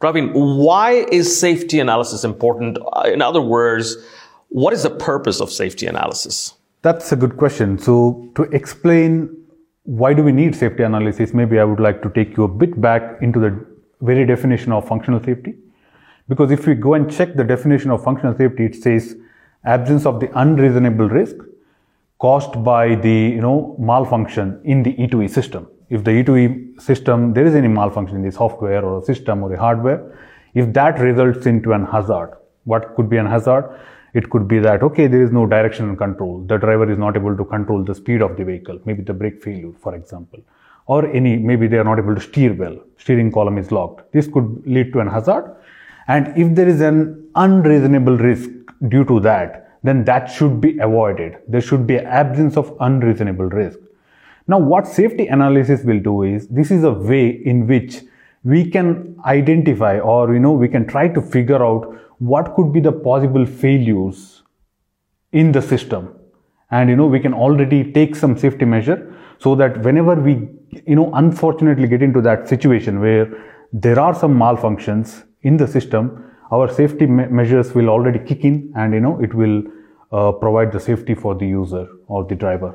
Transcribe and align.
Praveen, 0.00 0.32
why 0.32 1.06
is 1.10 1.38
safety 1.38 1.80
analysis 1.80 2.24
important? 2.24 2.78
Uh, 2.92 3.02
in 3.12 3.22
other 3.22 3.40
words, 3.40 3.96
what 4.48 4.72
is 4.72 4.82
the 4.82 4.90
purpose 4.90 5.40
of 5.40 5.50
safety 5.50 5.86
analysis? 5.86 6.54
That's 6.82 7.12
a 7.12 7.16
good 7.16 7.36
question. 7.36 7.78
So, 7.78 8.28
to 8.34 8.42
explain 8.44 9.34
why 9.84 10.14
do 10.14 10.22
we 10.22 10.32
need 10.32 10.54
safety 10.54 10.82
analysis, 10.82 11.34
maybe 11.34 11.58
I 11.58 11.64
would 11.64 11.80
like 11.80 12.02
to 12.02 12.10
take 12.10 12.36
you 12.36 12.44
a 12.44 12.48
bit 12.48 12.80
back 12.80 13.20
into 13.22 13.38
the 13.38 13.66
very 14.00 14.26
definition 14.26 14.72
of 14.72 14.86
functional 14.86 15.22
safety. 15.22 15.54
Because 16.28 16.50
if 16.50 16.66
we 16.66 16.74
go 16.74 16.94
and 16.94 17.10
check 17.10 17.34
the 17.34 17.44
definition 17.44 17.90
of 17.90 18.02
functional 18.02 18.36
safety, 18.36 18.64
it 18.64 18.76
says 18.76 19.16
absence 19.64 20.06
of 20.06 20.20
the 20.20 20.30
unreasonable 20.38 21.08
risk 21.08 21.36
caused 22.18 22.62
by 22.64 22.94
the 22.94 23.16
you 23.36 23.40
know 23.40 23.76
malfunction 23.78 24.60
in 24.64 24.82
the 24.82 24.94
E2E 24.94 25.28
system 25.28 25.66
if 25.90 26.04
the 26.04 26.10
E2E 26.10 26.80
system, 26.80 27.32
there 27.32 27.46
is 27.46 27.54
any 27.54 27.68
malfunction 27.68 28.16
in 28.16 28.22
the 28.22 28.32
software 28.32 28.84
or 28.84 29.00
a 29.00 29.04
system 29.04 29.42
or 29.42 29.48
the 29.48 29.58
hardware, 29.58 30.18
if 30.54 30.72
that 30.72 30.98
results 31.00 31.46
into 31.46 31.72
an 31.72 31.84
hazard, 31.84 32.36
what 32.64 32.94
could 32.94 33.08
be 33.10 33.16
an 33.16 33.26
hazard? 33.26 33.78
It 34.14 34.30
could 34.30 34.46
be 34.46 34.60
that, 34.60 34.82
okay, 34.82 35.08
there 35.08 35.22
is 35.22 35.32
no 35.32 35.44
direction 35.44 35.96
control. 35.96 36.44
The 36.46 36.56
driver 36.56 36.90
is 36.90 36.98
not 36.98 37.16
able 37.16 37.36
to 37.36 37.44
control 37.44 37.82
the 37.82 37.94
speed 37.94 38.22
of 38.22 38.36
the 38.36 38.44
vehicle, 38.44 38.78
maybe 38.84 39.02
the 39.02 39.12
brake 39.12 39.42
failure, 39.42 39.72
for 39.80 39.94
example. 39.94 40.40
Or 40.86 41.06
any, 41.10 41.36
maybe 41.36 41.66
they 41.66 41.78
are 41.78 41.84
not 41.84 41.98
able 41.98 42.14
to 42.14 42.20
steer 42.20 42.52
well, 42.52 42.78
steering 42.96 43.32
column 43.32 43.58
is 43.58 43.72
locked. 43.72 44.12
This 44.12 44.28
could 44.28 44.62
lead 44.66 44.92
to 44.92 45.00
an 45.00 45.08
hazard. 45.08 45.56
And 46.06 46.36
if 46.38 46.54
there 46.54 46.68
is 46.68 46.80
an 46.80 47.28
unreasonable 47.34 48.16
risk 48.16 48.50
due 48.88 49.04
to 49.06 49.18
that, 49.20 49.78
then 49.82 50.04
that 50.04 50.26
should 50.26 50.60
be 50.60 50.78
avoided. 50.78 51.38
There 51.48 51.60
should 51.60 51.86
be 51.86 51.98
absence 51.98 52.56
of 52.56 52.76
unreasonable 52.80 53.46
risk. 53.46 53.78
Now, 54.46 54.58
what 54.58 54.86
safety 54.86 55.26
analysis 55.26 55.84
will 55.84 56.00
do 56.00 56.22
is 56.22 56.48
this 56.48 56.70
is 56.70 56.84
a 56.84 56.92
way 56.92 57.28
in 57.28 57.66
which 57.66 58.02
we 58.42 58.70
can 58.70 59.16
identify 59.24 59.98
or 59.98 60.34
you 60.34 60.40
know 60.40 60.52
we 60.52 60.68
can 60.68 60.86
try 60.86 61.08
to 61.08 61.22
figure 61.22 61.64
out 61.64 61.94
what 62.18 62.54
could 62.54 62.72
be 62.72 62.80
the 62.80 62.92
possible 62.92 63.46
failures 63.46 64.42
in 65.32 65.52
the 65.52 65.62
system. 65.62 66.14
And 66.70 66.90
you 66.90 66.96
know 66.96 67.06
we 67.06 67.20
can 67.20 67.32
already 67.32 67.92
take 67.92 68.14
some 68.14 68.36
safety 68.36 68.66
measure 68.66 69.14
so 69.38 69.54
that 69.54 69.82
whenever 69.82 70.14
we 70.14 70.48
you 70.86 70.94
know 70.94 71.10
unfortunately 71.14 71.88
get 71.88 72.02
into 72.02 72.20
that 72.20 72.48
situation 72.48 73.00
where 73.00 73.26
there 73.72 73.98
are 73.98 74.14
some 74.14 74.34
malfunctions 74.34 75.24
in 75.42 75.56
the 75.56 75.66
system 75.66 76.32
our 76.52 76.68
safety 76.68 77.06
me- 77.06 77.26
measures 77.26 77.74
will 77.74 77.88
already 77.88 78.18
kick 78.18 78.44
in 78.44 78.72
and 78.76 78.94
you 78.94 79.00
know 79.00 79.20
it 79.20 79.34
will 79.34 79.62
uh, 80.12 80.32
provide 80.32 80.72
the 80.72 80.80
safety 80.80 81.14
for 81.14 81.34
the 81.34 81.46
user 81.46 81.86
or 82.06 82.24
the 82.24 82.34
driver 82.34 82.74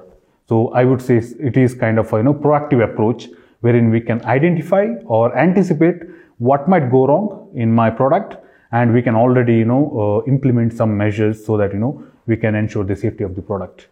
so 0.49 0.69
I 0.69 0.83
would 0.83 1.01
say 1.07 1.17
it 1.49 1.57
is 1.63 1.75
kind 1.85 1.99
of 2.03 2.11
a 2.13 2.17
you 2.17 2.23
know 2.27 2.33
proactive 2.33 2.83
approach 2.83 3.27
wherein 3.61 3.89
we 3.95 4.01
can 4.01 4.23
identify 4.25 4.85
or 5.05 5.25
anticipate 5.37 6.03
what 6.49 6.69
might 6.73 6.91
go 6.91 7.05
wrong 7.07 7.27
in 7.53 7.73
my 7.81 7.89
product 7.89 8.37
and 8.71 8.93
we 8.93 9.01
can 9.01 9.15
already 9.23 9.57
you 9.63 9.65
know 9.65 9.83
uh, 10.03 10.31
implement 10.31 10.73
some 10.81 10.97
measures 10.97 11.45
so 11.45 11.57
that 11.57 11.73
you 11.73 11.79
know 11.85 11.93
we 12.25 12.37
can 12.37 12.55
ensure 12.55 12.83
the 12.83 12.95
safety 12.95 13.23
of 13.23 13.35
the 13.35 13.41
product. 13.41 13.87